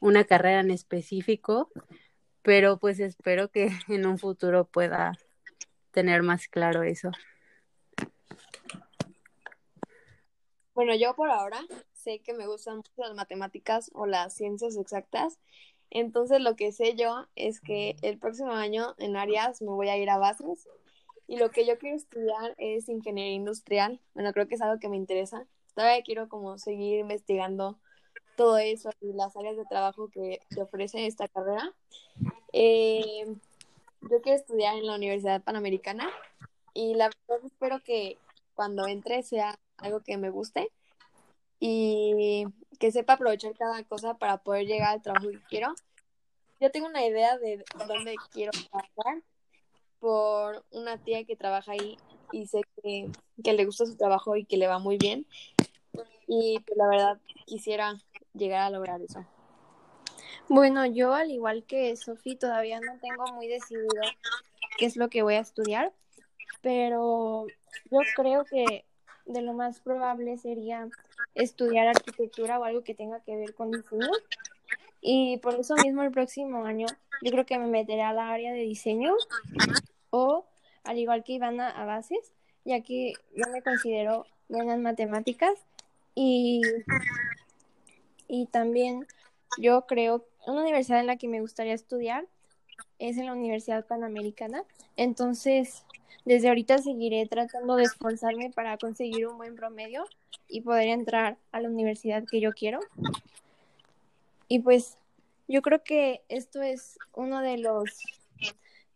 una 0.00 0.24
carrera 0.24 0.60
en 0.60 0.70
específico, 0.70 1.70
pero 2.42 2.78
pues 2.78 3.00
espero 3.00 3.50
que 3.50 3.70
en 3.88 4.06
un 4.06 4.18
futuro 4.18 4.64
pueda 4.64 5.12
tener 5.90 6.22
más 6.22 6.48
claro 6.48 6.82
eso. 6.82 7.10
Bueno, 10.74 10.94
yo 10.94 11.14
por 11.14 11.30
ahora 11.30 11.60
sé 11.92 12.20
que 12.20 12.32
me 12.32 12.46
gustan 12.46 12.76
mucho 12.76 12.90
las 12.96 13.14
matemáticas 13.14 13.90
o 13.94 14.06
las 14.06 14.34
ciencias 14.34 14.76
exactas. 14.76 15.38
Entonces 15.90 16.40
lo 16.40 16.56
que 16.56 16.72
sé 16.72 16.94
yo 16.94 17.26
es 17.36 17.60
que 17.60 17.96
el 18.00 18.18
próximo 18.18 18.52
año 18.52 18.94
en 18.98 19.16
Arias 19.16 19.60
me 19.60 19.68
voy 19.68 19.90
a 19.90 19.98
ir 19.98 20.08
a 20.08 20.16
bases 20.16 20.66
y 21.26 21.36
lo 21.36 21.50
que 21.50 21.66
yo 21.66 21.78
quiero 21.78 21.96
estudiar 21.96 22.54
es 22.56 22.88
ingeniería 22.88 23.34
industrial. 23.34 24.00
Bueno, 24.14 24.32
creo 24.32 24.48
que 24.48 24.54
es 24.54 24.62
algo 24.62 24.80
que 24.80 24.88
me 24.88 24.96
interesa. 24.96 25.46
Todavía 25.74 26.02
quiero 26.02 26.30
como 26.30 26.56
seguir 26.56 27.00
investigando 27.00 27.78
todo 28.36 28.58
eso 28.58 28.90
y 29.00 29.12
las 29.12 29.36
áreas 29.36 29.56
de 29.56 29.64
trabajo 29.64 30.08
que 30.08 30.40
te 30.48 30.62
ofrece 30.62 31.06
esta 31.06 31.28
carrera. 31.28 31.72
Eh, 32.52 33.24
yo 34.02 34.20
quiero 34.22 34.38
estudiar 34.38 34.76
en 34.76 34.86
la 34.86 34.96
Universidad 34.96 35.42
Panamericana 35.42 36.10
y 36.74 36.94
la 36.94 37.10
verdad 37.28 37.44
espero 37.46 37.80
que 37.84 38.18
cuando 38.54 38.86
entre 38.86 39.22
sea 39.22 39.58
algo 39.78 40.00
que 40.00 40.16
me 40.16 40.30
guste 40.30 40.68
y 41.60 42.44
que 42.78 42.90
sepa 42.90 43.14
aprovechar 43.14 43.54
cada 43.54 43.84
cosa 43.84 44.14
para 44.14 44.38
poder 44.38 44.66
llegar 44.66 44.94
al 44.94 45.02
trabajo 45.02 45.30
que 45.30 45.40
quiero. 45.48 45.74
Yo 46.60 46.70
tengo 46.70 46.86
una 46.86 47.06
idea 47.06 47.38
de 47.38 47.64
dónde 47.86 48.16
quiero 48.32 48.52
trabajar 48.52 49.22
por 50.00 50.64
una 50.72 50.98
tía 50.98 51.24
que 51.24 51.36
trabaja 51.36 51.72
ahí 51.72 51.96
y 52.32 52.46
sé 52.46 52.62
que, 52.82 53.08
que 53.42 53.52
le 53.52 53.64
gusta 53.64 53.86
su 53.86 53.96
trabajo 53.96 54.36
y 54.36 54.44
que 54.44 54.56
le 54.56 54.66
va 54.66 54.78
muy 54.78 54.96
bien. 54.96 55.26
Y 56.26 56.58
pues 56.60 56.76
la 56.76 56.88
verdad 56.88 57.18
quisiera 57.46 57.96
llegar 58.34 58.60
a 58.60 58.70
lograr 58.70 59.00
eso. 59.00 59.24
Bueno, 60.48 60.86
yo 60.86 61.14
al 61.14 61.30
igual 61.30 61.64
que 61.64 61.96
Sofi 61.96 62.36
todavía 62.36 62.80
no 62.80 62.98
tengo 63.00 63.24
muy 63.32 63.48
decidido 63.48 64.02
qué 64.78 64.86
es 64.86 64.96
lo 64.96 65.08
que 65.08 65.22
voy 65.22 65.34
a 65.34 65.40
estudiar, 65.40 65.92
pero 66.60 67.46
yo 67.90 67.98
creo 68.16 68.44
que 68.44 68.84
de 69.26 69.42
lo 69.42 69.52
más 69.52 69.80
probable 69.80 70.36
sería 70.38 70.88
estudiar 71.34 71.88
arquitectura 71.88 72.58
o 72.58 72.64
algo 72.64 72.82
que 72.82 72.94
tenga 72.94 73.20
que 73.20 73.36
ver 73.36 73.54
con 73.54 73.70
diseño. 73.70 74.10
Y 75.00 75.38
por 75.38 75.54
eso 75.54 75.74
mismo 75.76 76.02
el 76.02 76.10
próximo 76.10 76.64
año 76.64 76.86
yo 77.22 77.30
creo 77.30 77.46
que 77.46 77.58
me 77.58 77.66
meteré 77.66 78.02
a 78.02 78.12
la 78.12 78.30
área 78.30 78.52
de 78.52 78.60
diseño 78.60 79.14
o 80.10 80.46
al 80.84 80.98
igual 80.98 81.24
que 81.24 81.32
Ivana 81.34 81.70
a 81.70 81.84
bases, 81.84 82.32
ya 82.64 82.80
que 82.82 83.12
yo 83.34 83.44
me 83.52 83.62
considero 83.62 84.26
buena 84.48 84.74
en 84.74 84.82
matemáticas 84.82 85.54
y, 86.14 86.62
y 88.32 88.46
también 88.46 89.06
yo 89.58 89.84
creo 89.86 90.26
una 90.46 90.62
universidad 90.62 91.00
en 91.00 91.06
la 91.06 91.18
que 91.18 91.28
me 91.28 91.42
gustaría 91.42 91.74
estudiar 91.74 92.26
es 92.98 93.18
en 93.18 93.26
la 93.26 93.34
Universidad 93.34 93.86
Panamericana. 93.86 94.64
Entonces, 94.96 95.84
desde 96.24 96.48
ahorita 96.48 96.78
seguiré 96.78 97.26
tratando 97.26 97.76
de 97.76 97.82
esforzarme 97.82 98.48
para 98.48 98.78
conseguir 98.78 99.26
un 99.26 99.36
buen 99.36 99.54
promedio 99.54 100.06
y 100.48 100.62
poder 100.62 100.88
entrar 100.88 101.36
a 101.52 101.60
la 101.60 101.68
universidad 101.68 102.24
que 102.24 102.40
yo 102.40 102.52
quiero. 102.52 102.80
Y 104.48 104.60
pues 104.60 104.96
yo 105.46 105.60
creo 105.60 105.84
que 105.84 106.22
esto 106.30 106.62
es 106.62 106.98
uno 107.12 107.42
de 107.42 107.58
los 107.58 107.90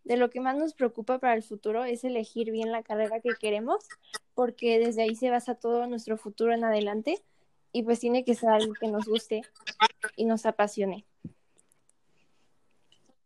de 0.05 0.16
lo 0.16 0.31
que 0.31 0.40
más 0.40 0.57
nos 0.57 0.72
preocupa 0.72 1.18
para 1.18 1.35
el 1.35 1.42
futuro 1.42 1.85
es 1.85 2.05
elegir 2.05 2.53
bien 2.53 2.72
la 2.72 2.83
carrera 2.83 3.20
que 3.20 3.35
queremos, 3.38 3.87
porque 4.35 4.79
desde 4.79 5.03
ahí 5.03 5.14
se 5.14 5.29
basa 5.29 5.57
todo 5.57 5.87
nuestro 5.87 6.16
futuro 6.16 6.55
en 6.55 6.64
adelante 6.64 7.22
y 7.72 7.83
pues 7.83 8.00
tiene 8.00 8.24
que 8.24 8.35
ser 8.35 8.50
algo 8.50 8.74
que 8.74 8.88
nos 8.88 9.07
guste 9.07 9.42
y 10.16 10.24
nos 10.24 10.46
apasione. 10.46 11.05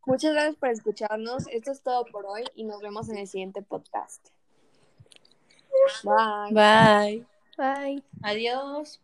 Muchas 0.07 0.33
gracias 0.33 0.57
por 0.57 0.69
escucharnos. 0.71 1.47
Esto 1.49 1.73
es 1.73 1.83
todo 1.83 2.05
por 2.07 2.27
hoy 2.27 2.45
y 2.55 2.65
nos 2.65 2.81
vemos 2.81 3.09
en 3.09 3.19
el 3.19 3.29
siguiente 3.29 3.63
podcast. 3.63 4.29
Bye. 6.03 6.53
Bye. 6.53 7.27
Bye. 7.57 8.05
Adiós. 8.23 9.01